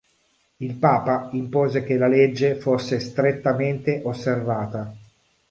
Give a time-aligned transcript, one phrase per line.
[0.57, 4.95] Il papa impose che la legge fosse strettamente osservata.